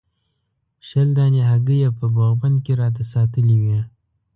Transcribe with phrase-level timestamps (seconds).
[0.87, 3.79] شل دانې هګۍ یې په بوغ بند کې راته ساتلې وې.